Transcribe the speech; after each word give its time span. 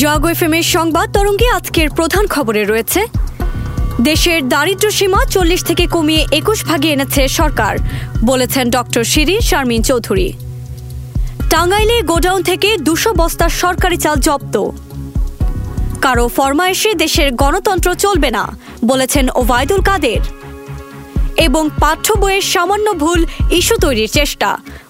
জাগো 0.00 0.28
এফএমের 0.34 0.66
সংবাদ 0.76 1.08
তরঙ্গে 1.16 1.48
আজকের 1.58 1.88
প্রধান 1.98 2.24
খবরে 2.34 2.62
রয়েছে। 2.64 3.00
দেশের 4.08 4.40
দারিদ্র 4.52 4.86
সীমা 4.98 5.20
চল্লিশ 5.34 5.60
থেকে 5.68 5.84
কমিয়ে 5.94 6.22
একুশ 6.38 6.58
ভাগে 6.68 6.88
এনেছে 6.94 7.22
সরকার, 7.38 7.74
বলেছেন 8.30 8.64
ডক্টর 8.76 9.04
শিরিন 9.12 9.40
শারমিন 9.48 9.82
চৌধুরী। 9.90 10.28
টাঙ্গাইলে 11.52 11.96
গোডাউন 12.10 12.40
থেকে 12.50 12.68
দুশো 12.86 13.10
বস্তা 13.20 13.46
সরকারি 13.62 13.96
চাল 14.04 14.16
জব্দ। 14.26 14.54
কারও 16.04 16.26
ফরমায়েশে 16.36 16.90
দেশের 17.02 17.28
গণতন্ত্র 17.42 17.88
চলবে 18.04 18.30
না, 18.36 18.44
বলেছেন 18.90 19.24
ওবায়দুল 19.40 19.82
কাদের। 19.88 20.22
এবং 21.46 21.64
পাঠ্য 21.82 22.06
বইয়ের 22.22 22.46
সামান্য 22.54 22.86
ভুল 23.02 23.20
ইস্যু 23.58 23.76
তৈরির 23.84 24.10
চেষ্টা, 24.18 24.48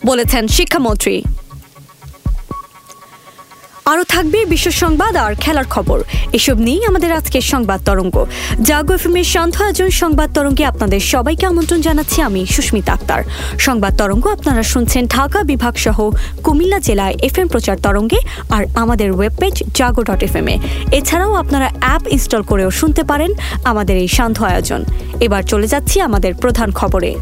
বলেছেন 0.08 0.42
শিক্ষামন্ত্রী। 0.56 1.16
আরও 3.86 4.04
থাকবে 4.04 4.38
বিশ্ব 4.44 4.70
সংবাদ 4.70 5.16
আর 5.16 5.34
খেলার 5.34 5.64
খবর। 5.64 5.98
এসব 6.32 6.58
নিয়েই 6.58 6.84
আমাদের 6.84 7.12
আজকের 7.12 7.40
সংবাদ 7.40 7.80
তরঙ্গ। 7.84 8.26
জাগো 8.62 8.94
এফএমের 8.94 9.24
শান্ত 9.24 9.62
আয়োজন 9.62 9.90
সংবাদ 9.90 10.28
তরঙ্গে 10.34 10.64
আপনাদের 10.64 11.00
সবাইকে 11.00 11.46
আমন্ত্রণ 11.46 11.80
জানাচ্ছি 11.80 12.22
আমি 12.22 12.46
সুস্মিতা 12.46 12.92
আক্তার। 12.92 13.22
সংবাদ 13.58 13.92
তরঙ্গ 13.98 14.26
আপনারা 14.26 14.62
শুনছেন 14.62 15.06
ঢাকা 15.06 15.42
বিভাগ 15.42 15.74
সহ 15.76 16.10
কুমিল্লা 16.42 16.78
জেলায় 16.78 17.14
এফএম 17.22 17.48
প্রচার 17.48 17.76
তরঙ্গে 17.82 18.18
আর 18.50 18.62
আমাদের 18.74 19.12
web 19.12 19.32
page 19.40 19.62
Jago 19.74 20.02
dot 20.02 20.22
FM 20.22 20.48
এ। 20.48 20.58
এছাড়াও 20.92 21.32
আপনারা 21.34 21.70
অ্যাপ 21.80 22.02
ইনস্টল 22.08 22.42
করেও 22.42 22.70
শুনতে 22.70 23.02
পারেন 23.02 23.30
আমাদের 23.64 23.96
এই 23.96 24.08
শান্ত 24.08 24.42
আয়োজন। 24.42 24.84
এবার 25.20 25.42
চলে 25.42 25.66
যাচ্ছি 25.66 26.00
আমাদের 26.00 26.34
প্রধান 26.34 26.70
খবরে। 26.70 27.14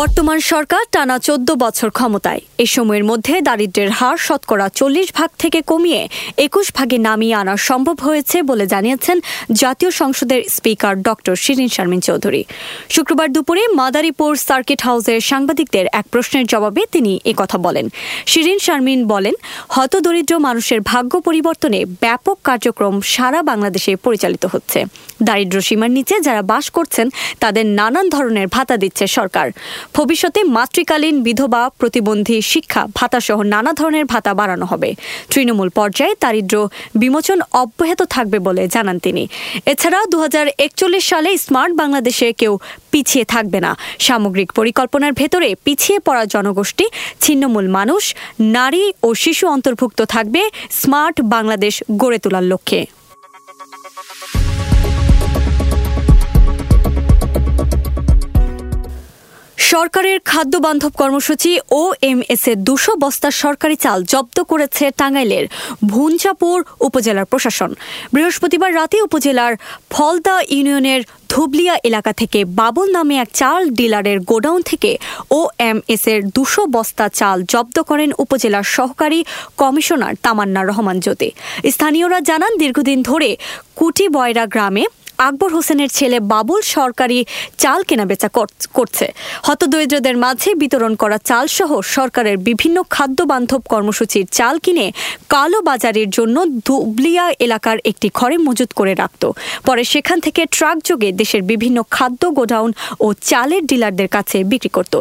বর্তমান 0.00 0.38
সরকার 0.52 0.82
টানা 0.94 1.16
চোদ্দ 1.26 1.48
বছর 1.64 1.88
ক্ষমতায়। 1.98 2.42
এ 2.64 2.66
সময়ের 2.74 3.04
মধ্যে 3.10 3.34
দারিদ্র্যের 3.48 3.90
হার 3.98 4.18
শতকরা 4.26 4.66
চল্লিশ 4.78 5.08
ভাগ 5.18 5.30
থেকে 5.42 5.58
কমিয়ে 5.70 6.02
একুশ 6.46 6.66
ভাগে 6.76 6.98
নামিয়ে 7.08 7.34
আনা 7.40 7.54
সম্ভব 7.68 7.96
হয়েছে 8.06 8.36
বলে 8.50 8.64
জানিয়েছেন 8.74 9.16
জাতীয় 9.62 9.90
সংসদের 10.00 10.40
স্পিকার 10.56 10.94
ডক্টর 11.08 11.34
শিরিন 11.44 11.70
শারমিন 11.74 12.00
চৌধুরী। 12.08 12.42
শুক্রবার 12.94 13.28
দুপুরে 13.34 13.62
মাদারীপুর 13.80 14.30
সার্কিট 14.48 14.80
হাউসের 14.86 15.20
সাংবাদিকদের 15.30 15.84
এক 16.00 16.06
প্রশ্নের 16.12 16.44
জবাবে 16.52 16.82
তিনি 16.94 17.12
কথা 17.36 17.56
বলেন। 17.66 17.86
শিরিন 18.32 18.58
শারমিন 18.66 19.00
বলেন 19.14 19.34
হতদরিদ্র 19.74 20.34
মানুষের 20.46 20.80
ভাগ্য 20.90 21.12
পরিবর্তনে 21.20 21.78
ব্যাপক 22.00 22.36
কার্যক্রম 22.48 22.94
সারা 23.14 23.40
বাংলাদেশে 23.50 23.92
পরিচালিত 23.96 24.44
হচ্ছে। 24.52 24.80
দারিদ্র 25.22 25.58
সীমার 25.66 25.90
নিচে 25.98 26.14
যারা 26.20 26.42
বাস 26.52 26.66
করছেন, 26.70 27.06
তাদের 27.42 27.66
নানান 27.78 28.06
ধরনের 28.14 28.46
ভাতা 28.54 28.76
দিচ্ছে 28.82 29.04
সরকার। 29.18 29.46
ভবিষ্যতে 29.94 30.44
মাতৃকালীন 30.44 31.22
বিধবা, 31.22 31.70
প্রতিবন্ধী, 31.78 32.42
শিক্ষা, 32.42 32.86
ভাতাসহ 32.94 33.42
নানা 33.42 33.72
ধরনের 33.72 34.04
ভাতা 34.04 34.34
বাড়ানো 34.34 34.66
হবে। 34.66 34.94
তৃণমূল 35.30 35.68
পর্যায়ে 35.68 36.14
দারিদ্র 36.20 36.68
বিমোচন 36.94 37.40
অব্যাহত 37.52 38.02
থাকবে 38.02 38.38
বলে 38.38 38.68
জানান 38.68 38.98
তিনি। 38.98 39.28
এছাড়া 39.66 40.04
দু 40.10 40.20
হাজার 40.20 40.46
একচল্লিশ 40.58 41.08
সালে 41.08 41.38
স্মার্ট 41.38 41.74
বাংলাদেশে 41.76 42.32
কেউ 42.32 42.58
পিছিয়ে 42.90 43.24
থাকবে 43.24 43.60
না। 43.60 43.76
সামগ্রিক 43.98 44.52
পরিকল্পনার 44.52 45.12
ভেতরে 45.12 45.54
পিছিয়ে 45.64 45.98
পড়া 45.98 46.24
জনগোষ্ঠী, 46.24 46.86
ছিন্নমূল 47.20 47.68
মানুষ, 47.68 48.14
নারী 48.40 48.92
ও 49.02 49.14
শিশু 49.14 49.48
অন্তর্ভুক্ত 49.48 50.02
থাকবে 50.02 50.50
স্মার্ট 50.70 51.20
বাংলাদেশ 51.20 51.82
গড়ে 51.96 52.18
তোলার 52.18 52.42
লক্ষ্যে। 52.42 52.86
সরকারের 59.76 60.18
খাদ্য 60.30 60.54
বান্ধব 60.66 60.92
কর্মসূচি 61.02 61.52
ও 61.80 61.82
এম 62.10 62.20
এস 62.34 62.44
এ 62.52 62.54
দুশো 62.68 62.92
বস্তা 63.04 63.28
সরকারি 63.42 63.76
চাল 63.84 63.98
জব্দ 64.12 64.36
করেছে 64.50 64.84
টাঙ্গাইলের 65.00 65.44
ভুঞ্চাপুর 65.92 66.58
উপজেলার 66.88 67.30
প্রশাসন। 67.32 67.70
বৃহস্পতিবার 68.14 68.70
রাতে 68.78 68.96
উপজেলার 69.06 69.52
ফলদা 69.92 70.36
ইউনিয়নের 70.54 71.00
ধুবলিয়া 71.32 71.74
এলাকা 71.88 72.12
থেকে 72.12 72.40
বাবুল 72.60 72.88
নামে 72.96 73.14
এক 73.24 73.30
চাল 73.40 73.60
ডিলারের 73.78 74.18
গোডাউন 74.30 74.60
থেকে 74.70 74.92
ও 75.38 75.40
এম 75.70 75.78
এস 75.94 76.04
এর 76.12 76.20
দুশো 76.36 76.62
বস্তা 76.76 77.06
চাল 77.18 77.38
জব্দ 77.52 77.76
করেন 77.90 78.10
উপজেলার 78.24 78.66
সহকারী 78.76 79.20
কমিশনার 79.60 80.14
তামান্না 80.24 80.62
রহমান 80.62 80.96
জ্যোতি। 81.04 81.28
স্থানীয়রা 81.74 82.18
জানান, 82.28 82.52
দীর্ঘদিন 82.62 82.98
ধরে 83.02 83.30
কুটি 83.78 84.06
বয়রা 84.08 84.44
গ্রামে 84.54 84.84
আকবর 85.18 85.50
হোসেনের 85.52 85.88
ছেলে 85.88 86.20
বাবুল 86.32 86.60
সরকারি 86.76 87.18
চাল 87.58 87.80
কেনাবেচা 87.88 88.28
করছে। 88.74 89.06
হতদরিদ্রদের 89.42 90.16
মাঝে 90.16 90.50
বিতরণ 90.54 90.92
করা 90.94 91.18
চাল 91.28 91.46
সহ 91.46 91.70
সরকারের 91.96 92.36
বিভিন্ন 92.38 92.76
খাদ্য 92.90 93.18
বান্ধব 93.24 93.62
কর্মসূচির 93.72 94.26
চাল 94.32 94.54
কিনে 94.58 94.86
কালো 95.28 95.58
বাজারের 95.62 96.08
জন্য 96.10 96.36
দুবলিয়া 96.66 97.26
এলাকার 97.46 97.78
একটি 97.90 98.08
ঘরে 98.14 98.36
মজুত 98.38 98.70
করে 98.72 98.92
রাখত। 98.94 99.22
পরে 99.64 99.82
সেখান 99.84 100.18
থেকে 100.20 100.42
ট্রাক 100.50 100.76
যোগে 100.84 101.08
দেশের 101.12 101.42
বিভিন্ন 101.42 101.78
খাদ্য 101.90 102.22
গোডাউন 102.30 102.70
ও 103.00 103.06
চালের 103.30 103.62
ডিলারদের 103.66 104.08
কাছে 104.08 104.44
বিক্রি 104.44 104.68
করত। 104.68 104.94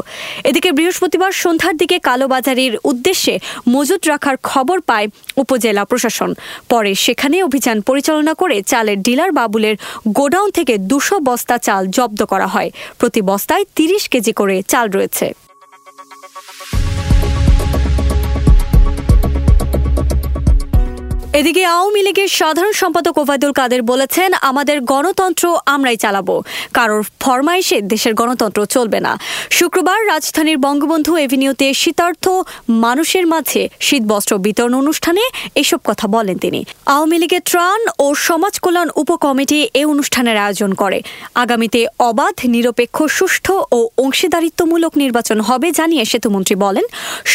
এদিকে 0.43 0.69
বৃহস্পতিবার 0.71 1.31
সন্ধ্যার 1.31 1.75
দিকে 1.77 1.97
কালোবাজারির 1.99 2.73
উদ্দেশ্যে 2.83 3.33
মজুত 3.69 4.01
রাখার 4.07 4.35
খবর 4.43 4.77
পায় 4.81 5.07
উপজেলা 5.37 5.83
প্রশাসন। 5.85 6.29
পরে 6.69 6.91
সেখানে 6.95 7.43
অভিযান 7.43 7.77
পরিচালনা 7.81 8.33
করে 8.33 8.57
চালের 8.61 8.97
ডিলার 9.01 9.31
বাবুলের 9.31 9.75
গোডাউন 10.07 10.51
থেকে 10.51 10.77
দুশো 10.77 11.19
বস্তা 11.19 11.57
চাল 11.57 11.87
জব্দ 11.87 12.23
করা 12.23 12.47
হয়। 12.47 12.69
প্রতি 12.99 13.21
বস্তায় 13.21 13.65
তিরিশ 13.75 14.07
কেজি 14.07 14.33
করে 14.33 14.61
চাল 14.61 14.89
রয়েছে। 14.89 15.33
এদিকে 21.39 21.63
আওয়ামী 21.75 22.01
লীগের 22.07 22.29
সাধারণ 22.39 22.73
সম্পাদক 22.81 23.15
ওবায়দুল 23.21 23.53
কাদের 23.59 23.81
বলেছেন, 23.91 24.29
আমাদের 24.49 24.77
গণতন্ত্র 24.93 25.45
আমরাই 25.75 25.97
চালাবো। 26.03 26.35
কারোর 26.77 27.03
ফরমাইশে 27.23 27.77
দেশের 27.91 28.13
গণতন্ত্র 28.21 28.59
চলবে 28.75 28.99
না। 29.05 29.11
শুক্রবার 29.57 29.99
রাজধানীর 30.13 30.57
বঙ্গবন্ধু 30.65 31.11
এভিনিউতে 31.25 31.67
শীতার্থ 31.81 32.25
মানুষের 32.85 33.25
মাঝে 33.33 33.61
শীতবস্ত্র 33.87 34.33
বিতরণ 34.45 34.73
অনুষ্ঠানে 34.81 35.23
এসব 35.61 35.79
কথা 35.89 36.05
বলেন 36.15 36.37
তিনি। 36.37 36.59
আওয়ামী 36.95 37.17
লীগের 37.21 37.43
ত্রাণ 37.49 37.81
ও 38.05 38.07
সমাজ 38.27 38.53
কল্যাণ 38.63 38.89
উপকমিটি 39.01 39.59
এ 39.81 39.83
অনুষ্ঠানের 39.93 40.37
আয়োজন 40.45 40.71
করে। 40.81 40.99
আগামীতে 41.43 41.81
অবাধ, 42.09 42.35
নিরপেক্ষ, 42.53 42.97
সুষ্ঠু 43.17 43.55
ও 43.77 43.79
অংশীদারিত্বমূলক 44.03 44.91
নির্বাচন 45.03 45.37
হবে 45.49 45.67
জানিয়ে 45.79 46.03
সেতুমন্ত্রী 46.05 46.55
বলেন, 46.65 46.85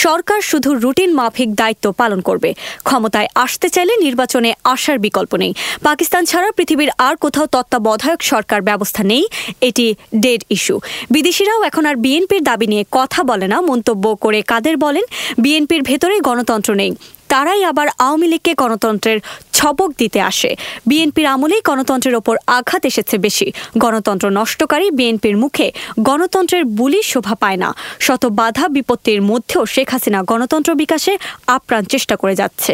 সরকার 0.05 0.41
শুধু 0.51 0.71
রুটিন 0.85 1.11
মাফিক 1.21 1.49
দায়িত্ব 1.61 1.87
পালন 2.01 2.21
করবে। 2.29 2.51
ক্ষমতায় 2.89 3.31
আসতে 3.45 3.69
চাইলে 3.75 3.89
নির্বাচনে 4.07 4.51
আসার 4.75 4.99
বিকল্প 5.07 5.33
নেই। 5.43 5.53
পাকিস্তান 5.89 6.23
ছাড়া 6.31 6.51
পৃথিবীর 6.57 6.91
আর 7.07 7.15
কোথাও 7.25 7.47
তত্ত্বাবধায়ক 7.55 8.21
সরকার 8.31 8.61
ব্যবস্থা 8.69 9.03
নেই, 9.11 9.25
এটি 9.69 9.87
ডেড 10.25 10.41
ইস্যু। 10.57 10.77
বিদেশিরাও 11.15 11.61
এখন 11.69 11.85
আর 11.91 11.97
বিএনপির 12.05 12.43
দাবি 12.49 12.67
নিয়ে 12.73 12.85
কথা 12.99 13.21
বলে 13.31 13.47
না, 13.53 13.59
মন্তব্য 13.71 14.05
করে 14.25 14.41
কাদের 14.51 14.77
বলেন, 14.85 15.05
বিএনপির 15.43 15.83
ভেতরে 15.89 16.17
গণতন্ত্র 16.29 16.73
নেই। 16.83 16.93
তারাই 17.33 17.63
আবার 17.71 17.89
আওয়ামী 18.05 18.27
লীগকে 18.33 18.53
গণতন্ত্রের 18.63 19.19
ছবক 19.57 19.91
দিতে 20.01 20.21
আসে। 20.31 20.51
বিএনপির 20.89 21.27
আমলেই 21.35 21.63
গণতন্ত্রের 21.71 22.15
ওপর 22.21 22.35
আঘাত 22.59 22.83
এসেছে 22.91 23.17
বেশি। 23.27 23.49
গণতন্ত্র 23.85 24.27
নষ্টকারী 24.39 24.87
বিএনপির 24.99 25.37
মুখে 25.43 25.67
গণতন্ত্রের 26.09 26.65
বুলি 26.79 27.01
শোভা 27.13 27.35
পায় 27.43 27.59
না। 27.63 27.69
শত 28.07 28.23
বাধা 28.41 28.67
বিপত্তির 28.77 29.21
মধ্যেও 29.31 29.63
শেখ 29.75 29.89
হাসিনা 29.95 30.21
গণতন্ত্র 30.31 30.71
বিকাশে 30.83 31.13
আপ্রাণ 31.57 31.83
চেষ্টা 31.93 32.15
করে 32.23 32.35
যাচ্ছে। 32.41 32.73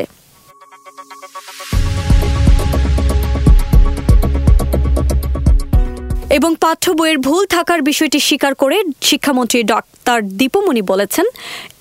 এবং 6.34 6.50
পাঠ্য 6.64 6.84
বইয়ের 6.98 7.18
ভুল 7.26 7.42
থাকার 7.54 7.80
বিষয়টি 7.82 8.18
স্বীকার 8.28 8.52
করে 8.62 8.76
শিক্ষামন্ত্রী 9.10 9.60
ডক্টর 9.72 10.18
দীপমণি 10.38 10.82
বলেছেন, 10.92 11.26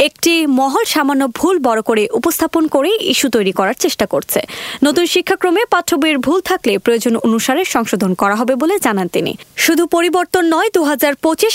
একটি 0.07 0.33
মহল 0.59 0.85
সামান্য 0.93 1.23
ভুল 1.39 1.55
বড় 1.67 1.81
করে 1.89 2.03
উপস্থাপন 2.19 2.63
করে 2.75 2.89
ইস্যু 3.13 3.27
তৈরি 3.35 3.53
করার 3.59 3.77
চেষ্টা 3.83 4.05
করছে। 4.13 4.39
নতুন 4.85 5.05
শিক্ষাক্রমে 5.13 5.61
পাঠ্য 5.73 5.91
বইয়ের 6.01 6.19
ভুল 6.25 6.39
থাকলে 6.49 6.73
প্রয়োজন 6.85 7.13
অনুসারে 7.27 7.61
সংশোধন 7.75 8.11
করা 8.21 8.35
হবে 8.39 8.53
বলে 8.61 8.75
জানান 8.85 9.07
তিনি। 9.15 9.31
শুধু 9.65 9.83
পরিবর্তন 9.95 10.43
নয় 10.55 10.69
দু 10.75 10.81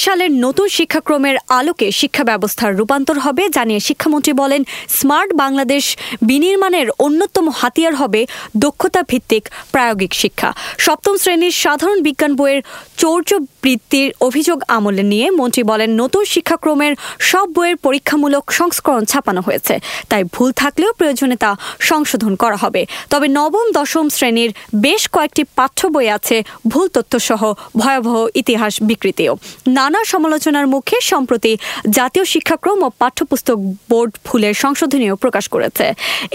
সালের 0.04 0.30
নতুন 0.44 0.66
শিক্ষাক্রমের 0.78 1.36
আলোকে 1.58 1.86
শিক্ষা 2.00 2.24
ব্যবস্থার 2.30 2.76
রূপান্তর 2.78 3.16
হবে 3.24 3.42
জানিয়ে 3.56 3.80
শিক্ষামন্ত্রী 3.88 4.32
বলেন, 4.42 4.62
স্মার্ট 4.98 5.30
বাংলাদেশ 5.42 5.84
বিনির্মাণের 6.28 6.88
অন্যতম 7.06 7.46
হাতিয়ার 7.60 7.94
হবে 7.94 8.20
দক্ষতা 8.64 9.00
ভিত্তিক 9.10 9.42
প্রায়োগিক 9.72 10.12
শিক্ষা। 10.22 10.50
সপ্তম 10.86 11.14
শ্রেণির 11.22 11.54
সাধারণ 11.62 11.98
বিজ্ঞান 12.06 12.34
বইয়ের 12.40 12.60
चोर 12.98 13.24
जो 13.28 13.38
বৃত্তির 13.62 14.08
অভিযোগ 14.20 14.58
আমলে 14.76 15.04
নিয়ে 15.12 15.26
মন্ত্রী 15.40 15.62
বলেন, 15.62 15.90
নতুন 16.02 16.22
শিক্ষাক্রমের 16.34 16.92
সব 17.30 17.46
বইয়ের 17.56 17.76
পরীক্ষামূলক 17.86 18.44
সংস্করণ 18.58 19.04
ছাপানো 19.04 19.40
হয়েছে। 19.40 19.74
তাই 20.10 20.22
ভুল 20.34 20.50
থাকলেও 20.62 20.90
প্রয়োজনে 20.98 21.36
তা 21.36 21.50
সংশোধন 21.90 22.32
করা 22.42 22.56
হবে। 22.56 22.82
তবে 23.10 23.26
নবম, 23.38 23.66
দশম 23.78 24.06
শ্রেণির 24.16 24.50
বেশ 24.74 25.02
কয়েকটি 25.14 25.42
পাঠ্য 25.58 25.80
বই 25.94 26.08
আছে 26.16 26.36
ভুল 26.68 26.86
তথ্যসহ 26.96 27.42
ভয়াবহ 27.76 28.16
ইতিহাস 28.40 28.72
বিকৃতিও। 28.88 29.32
নানা 29.78 30.00
সমালোচনার 30.12 30.66
মুখে 30.74 30.96
সম্প্রতি 31.12 31.52
জাতীয় 31.96 32.24
শিক্ষাক্রম 32.32 32.78
ও 32.86 32.88
পাঠ্যপুস্তক 33.00 33.58
বোর্ড 33.90 34.12
ভুলের 34.26 34.54
সংশোধনীও 34.54 35.14
প্রকাশ 35.16 35.44
করেছে। 35.54 35.86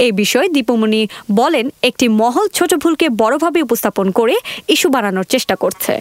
এই 0.06 0.12
বিষয়ে 0.22 0.48
দীপমণি 0.56 1.02
বলেন, 1.32 1.66
একটি 1.90 2.06
মহল 2.22 2.46
ছোট 2.58 2.72
ভুলকে 2.84 3.08
বড়ভাবে 3.22 3.60
উপস্থাপন 3.62 4.08
করে 4.12 4.36
ইস্যু 4.74 4.88
বানানোর 4.90 5.26
চেষ্টা 5.34 5.56
করছে। 5.64 5.94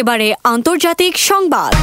এবারে 0.00 0.28
আন্তর্জাতিক 0.44 1.14
সংবাদ। 1.30 1.74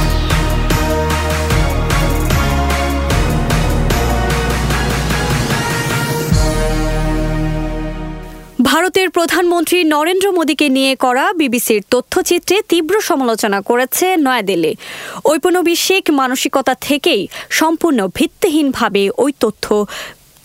ভারতের 8.68 9.08
প্রধানমন্ত্রী 9.10 9.78
নরেন্দ্র 9.94 10.26
মোদীকে 10.32 10.66
নিয়ে 10.68 10.92
করা 10.96 11.24
বিবিসির 11.32 11.82
তথ্যচিত্রে 11.90 12.56
তীব্র 12.68 12.94
সমালোচনা 13.00 13.58
করেছে 13.60 14.06
নয়াদিল্লি। 14.16 14.72
ঔপনিবেশিক 15.24 16.04
মানসিকতা 16.20 16.74
থেকেই 16.80 17.22
সম্পূর্ণ 17.50 17.98
ভিত্তিহীনভাবে 18.14 19.02
ওই 19.18 19.32
তথ্য 19.40 19.66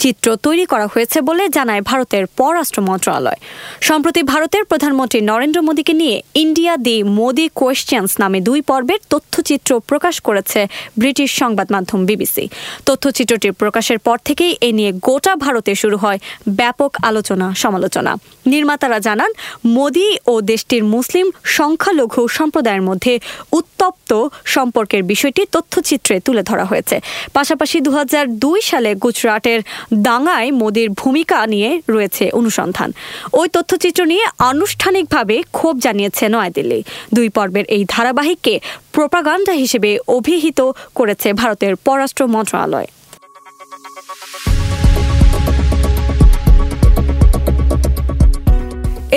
চিত্র 0.02 0.28
তৈরি 0.46 0.66
করা 0.72 0.88
হয়েছে 0.94 1.18
বলে 1.22 1.44
জানায় 1.58 1.82
ভারতের 1.90 2.24
পররাষ্ট্র 2.38 2.80
মন্ত্রণালয়। 2.90 3.40
সম্প্রতি 3.82 4.22
ভারতের 4.32 4.64
প্রধানমন্ত্রী 4.66 5.20
নরেন্দ্র 5.32 5.60
মোদীকে 5.68 5.94
নিয়ে 6.02 6.16
ইন্ডিয়া 6.44 6.74
দি 6.86 6.98
মোদি 7.20 7.46
কোয়েশ্চেন্স 7.60 8.10
নামে 8.22 8.40
দুই 8.48 8.60
পর্বের 8.70 9.00
তথ্যচিত্র 9.10 9.72
প্রকাশ 9.90 10.16
করেছে 10.28 10.60
ব্রিটিশ 10.98 11.30
সংবাদ 11.42 11.68
মাধ্যম 11.76 12.00
বিবিসি। 12.10 12.46
তথ্যচিত্রটির 12.86 13.54
প্রকাশের 13.54 14.00
পর 14.00 14.18
থেকেই 14.28 14.52
এ 14.68 14.70
নিয়ে 14.78 14.92
গোটা 15.08 15.34
ভারতে 15.36 15.72
শুরু 15.76 15.98
হয় 15.98 16.20
ব্যাপক 16.60 16.92
আলোচনা 17.10 17.48
সমালোচনা। 17.64 18.12
নির্মাতারা 18.46 19.00
জানান, 19.08 19.32
মোদি 19.76 20.10
ও 20.28 20.34
দেশটির 20.52 20.84
মুসলিম 20.96 21.26
সংখ্যালঘু 21.58 22.22
সম্প্রদায়ের 22.38 22.84
মধ্যে 22.90 23.14
উত্তপ্ত 23.52 24.12
সম্পর্কের 24.46 25.02
বিষয়টি 25.04 25.42
তথ্যচিত্রে 25.52 26.16
তুলে 26.26 26.44
ধরা 26.50 26.66
হয়েছে। 26.66 26.96
পাশাপাশি 27.34 27.78
দু 27.86 27.92
হাজার 27.92 28.26
দুই 28.44 28.60
সালে 28.62 28.90
গুজরাটের 29.04 29.60
দাঙ্গায় 30.08 30.50
মোদির 30.52 30.90
ভূমিকা 30.90 31.38
নিয়ে 31.48 31.82
রয়েছে 31.90 32.32
অনুসন্ধান। 32.32 32.90
ওই 33.34 33.48
তথ্যচিত্র 33.50 34.02
নিয়ে 34.06 34.26
আনুষ্ঠানিকভাবে 34.52 35.44
ক্ষোভ 35.52 35.76
জানিয়েছে 35.80 36.24
নয়াদিল্লি। 36.30 36.80
দুই 37.14 37.30
পর্বের 37.30 37.66
এই 37.76 37.86
ধারাবাহিককে 37.90 38.60
প্রোপাগান্ডা 38.92 39.54
হিসেবে 39.54 40.00
অভিহিত 40.08 40.60
করেছে 40.96 41.34
ভারতের 41.34 41.76
পররাষ্ট্র 41.86 42.24
মন্ত্রণালয়। 42.28 42.88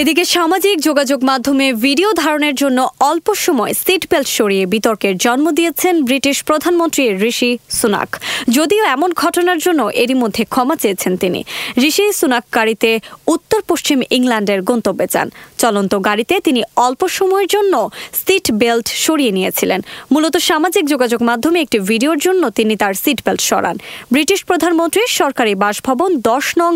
এদিকে 0.00 0.25
সামাজিক 0.37 0.76
যোগাযোগ 0.88 1.20
মাধ্যমে 1.31 1.67
ভিডিও 1.87 2.11
ধারণের 2.23 2.55
জন্য 2.62 2.79
অল্প 3.11 3.26
সময় 3.44 3.73
সিট 3.85 4.02
বেল্ট 4.11 4.29
সরিয়ে 4.38 4.64
বিতর্কের 4.75 5.14
জন্ম 5.25 5.46
দিয়েছেন 5.58 5.94
ব্রিটিশ 6.08 6.37
প্রধানমন্ত্রী 6.49 7.05
ঋষি 7.31 7.50
সুনাক। 7.79 8.11
যদিও 8.56 8.82
এমন 8.96 9.11
ঘটনার 9.23 9.58
জন্য 9.64 9.81
এরই 10.02 10.17
মধ্যে 10.23 10.43
ক্ষমা 10.55 10.76
চেয়েছেন 10.82 11.12
তিনি। 11.23 11.41
ঋষি 11.88 12.06
সুনাক 12.20 12.44
গাড়িতে 12.56 12.91
উত্তর 13.35 13.61
পশ্চিম 13.70 13.99
ইংল্যান্ডের 14.17 14.61
গন্তব্যে 14.70 15.06
যান। 15.14 15.29
চলন্ত 15.62 15.93
গাড়িতে 16.08 16.35
তিনি 16.46 16.61
অল্প 16.87 17.02
সময়ের 17.19 17.49
জন্য 17.55 17.75
সিট 18.23 18.46
বেল্ট 18.61 18.87
সরিয়ে 19.05 19.32
নিয়েছিলেন। 19.38 19.81
মূলত 20.12 20.35
সামাজিক 20.50 20.85
যোগাযোগ 20.93 21.20
মাধ্যমে 21.31 21.58
একটি 21.64 21.79
ভিডিওর 21.91 22.19
জন্য 22.26 22.43
তিনি 22.58 22.75
তার 22.82 22.94
সিট 23.02 23.19
বেল্ট 23.26 23.43
সরান। 23.50 23.76
ব্রিটিশ 24.14 24.41
প্রধানমন্ত্রীর 24.49 25.11
সরকারি 25.20 25.52
বাসভবন 25.64 26.11
দশ 26.31 26.46
নং 26.61 26.73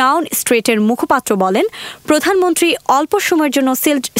ডাউন 0.00 0.22
স্ট্রিটের 0.40 0.78
মুখপাত্র 0.88 1.30
বলেন, 1.44 1.66
প্রধানমন্ত্রী 2.10 2.60
মন্ত্রী 2.62 2.94
অল্প 2.98 3.12
সময়ের 3.28 3.52
জন্য 3.56 3.70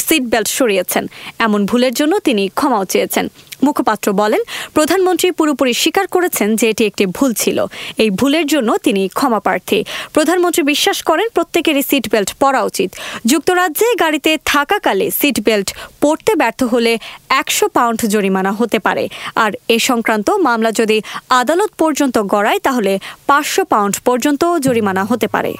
সিট 0.07 0.23
বেল্ট 0.31 0.49
সরিয়েছেন। 0.59 1.03
এমন 1.45 1.59
ভুলের 1.69 1.93
জন্য 1.99 2.13
তিনি 2.27 2.43
ক্ষমাও 2.59 2.85
চেয়েছেন। 2.93 3.25
মুখপাত্র 3.65 4.07
বলেন, 4.21 4.41
প্রধানমন্ত্রী 4.73 5.27
পুরোপুরি 5.39 5.73
স্বীকার 5.83 6.05
করেছেন 6.15 6.49
যে 6.59 6.65
এটি 6.71 6.83
একটি 6.89 7.05
ভুল 7.17 7.31
ছিল। 7.41 7.57
এই 8.03 8.09
ভুলের 8.19 8.45
জন্য 8.53 8.69
তিনি 8.87 9.03
ক্ষমা 9.17 9.39
প্রার্থী। 9.45 9.79
প্রধানমন্ত্রী 10.15 10.61
বিশ্বাস 10.71 10.97
করেন, 11.09 11.27
প্রত্যেকেরই 11.33 11.83
সিট 11.89 12.05
বেল্ট 12.13 12.31
পরা 12.41 12.61
উচিত। 12.69 12.89
যুক্তরাজ্যে 13.31 13.89
গাড়িতে 14.03 14.31
থাকাকালে 14.53 15.05
সিট 15.19 15.37
বেল্ট 15.47 15.69
পড়তে 16.01 16.31
ব্যর্থ 16.41 16.61
হলে 16.73 16.93
একশো 17.41 17.65
পাউন্ড 17.77 17.99
জরিমানা 18.13 18.51
হতে 18.59 18.77
পারে। 18.85 19.03
আর 19.45 19.51
এ 19.75 19.77
সংক্রান্ত 19.89 20.27
মামলা 20.47 20.71
যদি 20.81 20.97
আদালত 21.41 21.71
পর্যন্ত 21.81 22.15
গড়ায়, 22.33 22.59
তাহলে 22.67 22.91
পাঁচশো 23.29 23.63
পাউন্ড 23.73 23.95
পর্যন্ত 24.07 24.41
জরিমানা 24.65 25.03
হতে 25.11 25.27
পারে। 25.35 25.53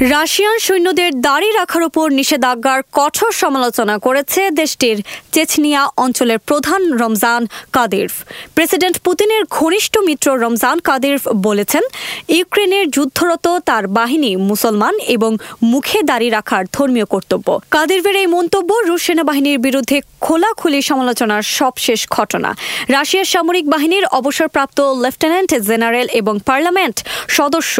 রাশিয়ান 0.00 0.58
সৈন্যদের 0.58 1.10
দাড়ি 1.20 1.50
রাখার 1.52 1.82
উপর 1.82 2.10
নিষেধাজ্ঞার 2.10 2.80
কঠোর 2.92 3.32
সমালোচনা 3.32 3.98
করেছে 3.98 4.50
দেশটির 4.50 4.98
চেচনিয়া 5.32 5.82
অঞ্চলের 5.96 6.38
প্রধান 6.38 6.82
রমজান 7.02 7.42
কাদিরফ 7.72 8.14
প্রেসিডেন্ট 8.54 8.96
পুতিনের 9.04 9.42
ঘনিষ্ঠ 9.50 9.94
মিত্র 9.98 10.26
রমজান 10.44 10.78
কাদিরফ 10.78 11.22
বলেছেন, 11.34 11.82
ইউক্রেনের 12.28 12.90
যুদ্ধরত 12.90 13.46
তার 13.68 13.84
বাহিনী 13.88 14.36
মুসলমান 14.36 14.94
এবং 15.08 15.36
মুখে 15.62 16.00
দাড়ি 16.02 16.28
রাখার 16.30 16.64
ধর্মীয় 16.72 17.04
কর্তব্য। 17.04 17.60
কাদিরফের 17.70 18.16
এই 18.16 18.26
মন্তব্য 18.26 18.70
রুশ 18.88 19.02
সেনাবাহিনীর 19.06 19.58
বিরুদ্ধে 19.58 19.96
খোলাখুলি 20.20 20.80
সমালোচনার 20.82 21.42
সবশেষ 21.58 22.08
ঘটনা। 22.10 22.50
রাশিয়ার 22.88 23.28
সামরিক 23.34 23.64
বাহিনীর 23.70 24.04
অবসরপ্রাপ্ত 24.18 24.78
লেফটেন্যান্ট 25.04 25.50
জেনারেল 25.68 26.06
এবং 26.20 26.34
পার্লামেন্ট 26.48 26.96
সদস্য 27.28 27.76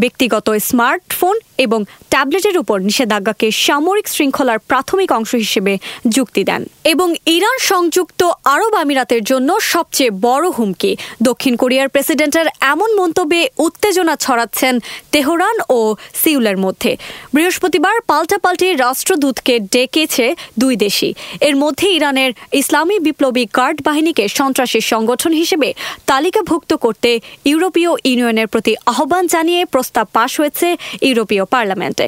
ব্যক্তিগত 0.00 0.46
স্মার্টফোন 0.68 1.36
এবং 1.64 1.80
ট্যাবলেটের 2.12 2.56
উপর 2.62 2.76
নিষেধাজ্ঞাকে 2.88 3.48
সামরিক 3.64 4.06
শৃঙ্খলার 4.14 4.58
প্রাথমিক 4.70 5.10
অংশ 5.18 5.32
হিসেবে 5.44 5.72
যুক্তি 6.08 6.42
দেন 6.48 6.62
এবং 6.92 7.08
ইরান 7.36 7.58
সংযুক্ত 7.70 8.20
আরব 8.54 8.72
আমিরাতের 8.82 9.22
জন্য 9.24 9.50
সবচেয়ে 9.72 10.12
বড় 10.26 10.46
হুমকি। 10.56 10.92
দক্ষিণ 11.22 11.54
কোরিয়ার 11.56 11.88
প্রেসিডেন্টের 11.88 12.46
এমন 12.72 12.90
মন্তব্যে 13.00 13.40
উত্তেজনা 13.66 14.14
ছড়াচ্ছেন 14.24 14.74
তেহরান 15.12 15.56
ও 15.68 15.80
সিউলের 16.22 16.58
মধ্যে। 16.64 16.92
বৃহস্পতিবার 17.34 17.96
পাল্টাপাল্টি 18.10 18.68
রাষ্ট্রদূতকে 18.84 19.54
ডেকেছে 19.74 20.26
দুই 20.58 20.74
দেশই। 20.76 21.12
এর 21.48 21.54
মধ্যে 21.62 21.86
ইরানের 21.98 22.30
ইসলামী 22.60 22.96
বিপ্লবী 23.06 23.44
গার্ড 23.56 23.78
বাহিনীকে 23.86 24.24
সন্ত্রাসী 24.38 24.80
সংগঠন 24.92 25.32
হিসেবে 25.32 25.68
তালিকাভুক্ত 26.06 26.70
করতে 26.84 27.10
ইউরোপীয় 27.50 27.92
ইউনিয়নের 28.08 28.48
প্রতি 28.52 28.72
আহ্বান 28.92 29.24
জানিয়ে 29.26 29.55
প্রস্তাব 29.72 30.06
পাশ 30.16 30.30
হয়েছে 30.40 30.66
ইউরোপীয় 31.08 31.44
পার্লামেন্টে। 31.54 32.06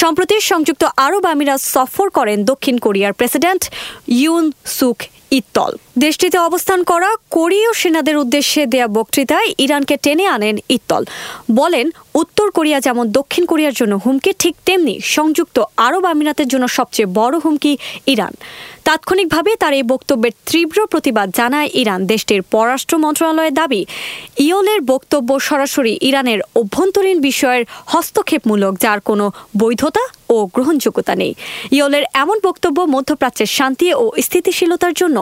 সম্প্রতি 0.00 0.36
সংযুক্ত 0.50 0.82
আরব 1.06 1.24
আমিরাত 1.34 1.60
সফর 1.74 2.06
করেন 2.18 2.38
দক্ষিণ 2.50 2.76
কোরিয়ার 2.84 3.12
প্রেসিডেন্ট 3.18 3.62
ইউন 4.20 4.44
সুক 4.78 4.98
ইত্তল। 5.30 5.72
দেশটিতে 5.98 6.38
অবস্থান 6.38 6.80
করা 6.84 7.10
কোরীয় 7.30 7.70
সেনাদের 7.72 8.16
উদ্দেশ্যে 8.16 8.66
দেয়া 8.66 8.86
বক্তৃতায় 8.86 9.48
ইরানকে 9.58 9.96
টেনে 9.96 10.26
আনেন 10.26 10.56
ইত্তল। 10.68 11.02
বলেন, 11.54 11.90
উত্তর 12.14 12.50
কোরিয়া 12.50 12.80
যেমন 12.80 13.04
দক্ষিণ 13.12 13.44
কোরিয়ার 13.46 13.72
জন্য 13.72 13.94
হুমকি, 14.04 14.32
ঠিক 14.38 14.54
তেমনি 14.64 15.00
সংযুক্ত 15.16 15.56
আরব 15.76 16.04
আমিরাতের 16.04 16.48
জন্য 16.48 16.68
সবচেয়ে 16.68 17.08
বড় 17.18 17.38
হুমকি 17.44 17.72
ইরান। 18.06 18.34
তাৎক্ষণিকভাবে 18.84 19.56
তার 19.56 19.72
এই 19.72 19.82
বক্তব্যের 19.82 20.32
তীব্র 20.50 20.86
প্রতিবাদ 20.86 21.28
জানায় 21.36 21.68
ইরান। 21.72 22.06
দেশটির 22.06 22.42
পররাষ্ট্র 22.52 22.94
মন্ত্রণালয়ের 22.98 23.54
দাবি, 23.54 23.86
ইয়লের 24.38 24.80
বক্তব্য 24.92 25.40
সরাসরি 25.40 25.98
ইরানের 26.08 26.40
অভ্যন্তরীণ 26.54 27.20
বিষয়ের 27.20 27.64
হস্তক্ষেপমূলক, 27.86 28.72
যার 28.78 29.00
কোনো 29.00 29.26
বৈধতা 29.58 30.04
ও 30.34 30.36
গ্রহণযোগ্যতা 30.54 31.14
নেই। 31.22 31.32
ইয়লের 31.76 32.04
এমন 32.22 32.36
বক্তব্য 32.48 32.78
মধ্যপ্রাচ্যের 32.94 33.50
শান্তি 33.58 33.86
ও 34.02 34.04
স্থিতিশীলতার 34.26 34.94
জন্য 35.00 35.16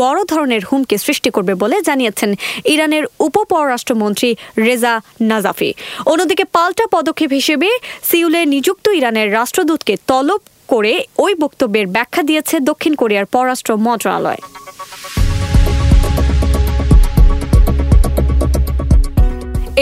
বড় 0.00 0.20
ধরনের 0.32 0.62
হুমকি 0.68 0.96
সৃষ্টি 1.06 1.30
করবে 1.36 1.54
বলে 1.62 1.76
জানিয়েছেন 1.88 2.30
ইরানের 2.74 3.04
উপপররাষ্ট্রমন্ত্রী 3.26 4.30
রেজা 4.66 4.94
নাজাফি। 5.30 5.70
অন্যদিকে 6.12 6.44
পাল্টা 6.56 6.84
পদক্ষেপ 6.94 7.30
হিসেবে 7.38 7.68
সিউলে 8.08 8.40
নিযুক্ত 8.54 8.86
ইরানের 8.98 9.28
রাষ্ট্রদূতকে 9.38 9.94
তলব 10.10 10.40
করে 10.72 10.92
ওই 11.24 11.32
বক্তব্যের 11.42 11.86
ব্যাখ্যা 11.94 12.22
দিয়েছে 12.28 12.56
দক্ষিণ 12.70 12.92
কোরিয়ার 13.00 13.26
পররাষ্ট্র 13.34 13.72
মন্ত্রণালয়। 13.86 14.40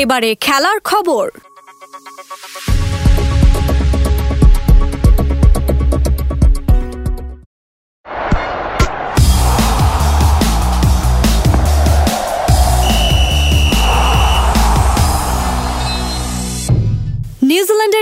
এবারে 0.02 0.30
খেলার 0.46 0.78
খবর। 0.90 1.24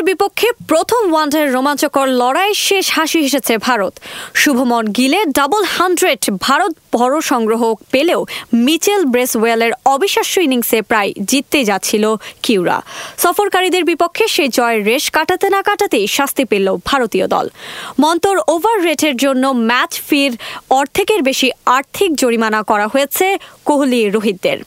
ইংল্যান্ডের 0.02 0.18
বিপক্ষে 0.21 0.49
প্রথম 0.71 1.02
ওয়ানডের 1.12 1.47
রোমাঞ্চকর 1.56 2.06
লড়াই 2.21 2.52
শেষ 2.66 2.87
হাসি 2.97 3.18
হেসেছে 3.26 3.54
ভারত। 3.66 3.94
শুভমন 4.40 4.85
গিলে 4.99 5.21
ডাবল 5.38 5.64
হান্ড্রেড 5.76 6.23
ভারত 6.47 6.73
বড় 6.97 7.16
সংগ্রহ 7.30 7.62
পেলেও 7.92 8.21
মিচেল 8.66 9.02
ব্রেসওয়েলের 9.12 9.73
অবিশ্বাস্য 9.94 10.35
ইনিংসে 10.47 10.78
প্রায় 10.90 11.11
জিততে 11.30 11.61
যাচ্ছিল 11.68 12.04
কিউরা। 12.44 12.78
সফরকারীদের 13.25 13.82
বিপক্ষে 13.90 14.25
সেই 14.35 14.49
জয়ের 14.56 14.80
রেশ 14.90 15.04
কাটাতে 15.16 15.47
না 15.54 15.61
কাটাতেই 15.68 16.06
শাস্তি 16.16 16.44
পেল 16.50 16.66
ভারতীয় 16.90 17.26
দল। 17.35 17.47
মন্তর 18.02 18.37
ওভার 18.54 18.76
রেটের 18.88 19.14
জন্য 19.25 19.44
ম্যাচ 19.71 19.92
ফির 20.09 20.32
অর্ধেকের 20.78 21.21
বেশি 21.28 21.49
আর্থিক 21.76 22.11
জরিমানা 22.23 22.61
করা 22.71 22.87
হয়েছে 22.92 23.26
কোহলি 23.68 24.00
রোহিতদের। 24.16 24.59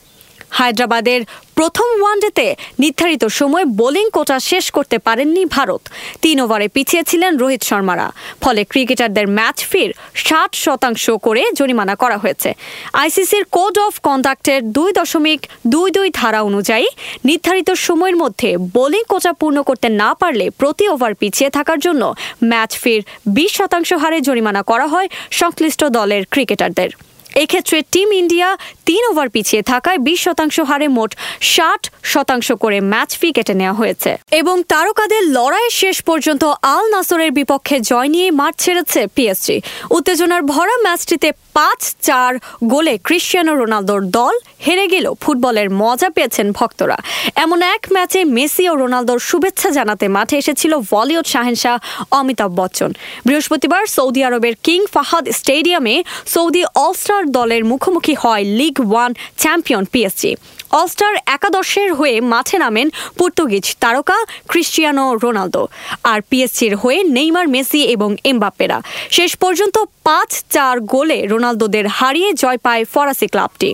হায়দ্রাবাদের 0.50 1.22
প্রথম 1.56 2.02
ওয়ানডেতে 2.02 2.56
নির্ধারিত 2.80 3.26
সময় 3.26 3.66
বোলিং 3.66 4.10
কোটা 4.10 4.40
শেষ 4.40 4.72
করতে 4.72 4.98
পারেননি 4.98 5.46
ভারত। 5.46 5.82
তিন 6.22 6.42
ওভারে 6.42 6.68
পিছিয়ে 6.68 7.04
ছিলেন 7.04 7.38
রোহিত 7.38 7.64
শর্মারা। 7.64 8.12
ফলে 8.42 8.64
ক্রিকেটারদের 8.64 9.28
ম্যাচ 9.28 9.58
ফির 9.66 9.94
ষাট 10.16 10.56
শতাংশ 10.56 11.10
করে 11.10 11.44
জরিমানা 11.54 11.96
করা 11.96 12.18
হয়েছে। 12.18 12.54
আইসিসির 12.94 13.46
কোড 13.52 13.80
অফ 13.80 13.94
কন্ডাক্টের 14.00 14.72
দুই 14.72 14.90
দশমিক 14.94 15.40
দুই 15.68 15.92
দুই 15.92 16.10
ধারা 16.14 16.42
অনুযায়ী 16.42 16.88
নির্ধারিত 17.26 17.70
সময়ের 17.72 18.16
মধ্যে 18.16 18.58
বোলিং 18.58 19.04
কোটা 19.08 19.34
পূর্ণ 19.34 19.58
করতে 19.62 19.90
না 19.90 20.14
পারলে 20.14 20.50
প্রতি 20.50 20.88
ওভার 20.90 21.14
পিছিয়ে 21.16 21.50
থাকার 21.50 21.80
জন্য 21.80 22.14
ম্যাচ 22.44 22.72
ফির 22.78 23.02
বিশ 23.28 23.52
শতাংশ 23.58 23.94
হারে 23.94 24.22
জরিমানা 24.22 24.62
করা 24.62 24.88
হয় 24.88 25.08
সংশ্লিষ্ট 25.32 25.84
দলের 25.84 26.24
ক্রিকেটারদের। 26.32 26.90
এক্ষেত্রে 27.44 27.78
টিম 27.94 28.10
ইন্ডিয়া 28.22 28.50
তিন 28.86 29.04
ওভার 29.12 29.28
পিছিয়ে 29.30 29.62
থাকায় 29.72 30.00
বিশ 30.08 30.20
শতাংশ 30.26 30.56
হারে 30.70 30.88
মোট 30.88 31.12
ষাট 31.54 31.82
শতাংশ 32.04 32.48
করে 32.64 32.78
ম্যাচ 32.92 33.10
ফি 33.20 33.30
কেটে 33.36 33.54
নেওয়া 33.54 33.76
হয়েছে। 33.82 34.12
এবং 34.32 34.56
তারকাদের 34.74 35.22
লড়াইয়ের 35.38 35.74
শেষ 35.82 35.98
পর্যন্ত 36.02 36.44
আল 36.76 36.86
নাসরের 36.94 37.32
বিপক্ষে 37.32 37.78
জয় 37.90 38.10
নিয়ে 38.16 38.28
মাঠ 38.32 38.54
ছেড়েছে 38.64 39.02
পিএসজি। 39.16 39.58
উত্তেজনার 39.92 40.42
ভরা 40.52 40.76
ম্যাচটিতে 40.86 41.30
পাঁচ 41.54 41.82
চার 42.08 42.32
গোলে 42.64 42.96
ক্রিশ্চিয়ানো 43.08 43.54
রোনালদোর 43.56 44.02
দল 44.18 44.36
হেরে 44.66 44.86
গেলেও 44.94 45.14
ফুটবলের 45.22 45.70
মজা 45.82 46.10
পেয়েছেন 46.16 46.48
ভক্তরা। 46.52 46.98
এমন 47.44 47.60
এক 47.76 47.82
ম্যাচে 47.96 48.20
মেসি 48.38 48.64
ও 48.72 48.74
রোনালদোর 48.76 49.20
শুভেচ্ছা 49.20 49.70
জানাতে 49.78 50.06
মাঠে 50.08 50.36
এসেছিল 50.38 50.74
বলিউড 50.94 51.28
শাহেনশাহ 51.34 51.76
অমিতাভ 52.20 52.52
বচ্চন। 52.60 52.92
বৃহস্পতিবার 53.26 53.84
সৌদি 53.96 54.22
আরবের 54.28 54.56
কিং 54.66 54.80
ফাহাদ 54.94 55.26
স্টেডিয়ামে 55.40 55.96
সৌদি 56.34 56.64
অলস্টার 56.86 57.22
দলের 57.38 57.64
মুখোমুখি 57.72 58.16
হয় 58.24 58.44
league 58.60 58.76
one 58.90 59.12
champion 59.42 59.84
PSG 59.94 60.32
all star 60.72 61.14
একাদশের 61.36 61.90
হয়ে 61.94 62.16
মাঠে 62.34 62.58
নামেন 62.58 62.88
পর্তুগিজ 63.18 63.66
তারকা 63.84 64.18
ক্রিশ্চিয়ানো 64.52 65.06
রোনালদো 65.24 65.64
আর 66.12 66.20
পিএসজির 66.30 66.76
হয়ে 66.76 67.00
নেইমার, 67.16 67.48
মেসি 67.48 67.82
এবং 67.96 68.10
এমবাপ্পেরা। 68.32 68.78
শেষ 69.12 69.32
পর্যন্ত 69.36 69.76
পাঁচ 70.04 70.32
চার 70.56 70.76
গোলে 70.94 71.20
রোনালদোদের 71.32 71.86
হারিয়ে 71.88 72.30
জয় 72.34 72.60
পায় 72.66 72.84
ফরাসি 72.94 73.28
ক্লাবটি। 73.28 73.70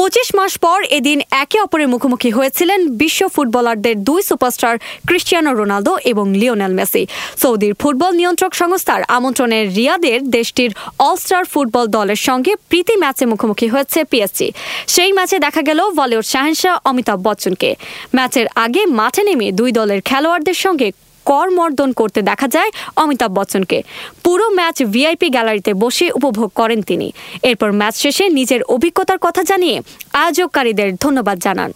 পঁচিশ 0.00 0.28
মাস 0.38 0.52
পর 0.64 0.78
এদিন 0.98 1.18
একে 1.42 1.58
অপরের 1.64 1.88
মুখোমুখি 1.94 2.30
হয়েছিলেন 2.30 2.80
বিশ্ব 3.00 3.20
ফুটবলারদের 3.34 3.96
দুই 4.08 4.20
সুপারস্টার 4.28 4.74
ক্রিশ্চিয়ানো 5.08 5.50
রোনালদো 5.60 5.92
এবং 6.12 6.26
লিওনেল 6.40 6.72
মেসি। 6.78 7.02
সৌদির 7.42 7.74
ফুটবল 7.80 8.12
নিয়ন্ত্রক 8.20 8.52
সংস্থার 8.60 9.00
আমন্ত্রণের 9.16 9.64
রিয়াদের 9.78 10.20
দেশটির 10.36 10.70
অলস্টার 11.08 11.42
ফুটবল 11.52 11.86
দলের 11.96 12.20
সঙ্গে 12.28 12.52
প্রীতি 12.68 12.94
ম্যাচে 13.02 13.24
মুখোমুখি 13.32 13.66
হয়েছে 13.68 14.00
পিএসজি 14.10 14.48
সেই 14.94 15.12
ম্যাচে 15.16 15.36
দেখা 15.46 15.62
গেল 15.68 15.80
বলিউড 15.98 16.26
শাহেনশাহ 16.32 16.74
অমিতাভ 16.90 17.18
বচ্চনকে। 17.26 17.70
ম্যাচের 18.16 18.46
আগে 18.64 18.82
মাঠে 18.98 19.22
নেমে 19.28 19.48
দুই 19.58 19.70
দলের 19.78 20.00
খেলোয়াড়দের 20.08 20.58
সঙ্গে 20.64 20.88
করমর্দন 21.30 21.90
করতে 22.00 22.20
দেখা 22.30 22.48
যায় 22.56 22.70
অমিতাভ 23.02 23.30
বচ্চনকে। 23.38 23.78
পুরো 24.24 24.46
ম্যাচ 24.58 24.76
ভিআইপি 24.94 25.28
গ্যালারিতে 25.34 25.72
বসে 25.82 26.06
উপভোগ 26.18 26.50
করেন 26.60 26.80
তিনি। 26.88 27.08
এরপর 27.50 27.70
ম্যাচ 27.80 27.94
শেষে 28.04 28.24
নিজের 28.38 28.60
অভিজ্ঞতার 28.74 29.18
কথা 29.26 29.42
জানিয়ে 29.50 29.76
আয়োজককারীদের 30.22 30.88
ধন্যবাদ 31.04 31.38
জানান। 31.46 31.70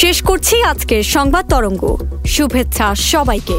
শেষ 0.00 0.18
করছি 0.28 0.56
আজকের 0.72 1.02
সংবাদ 1.16 1.44
তরঙ্গ। 1.52 1.82
শুভেচ্ছা 2.34 2.86
সবাইকে। 3.12 3.58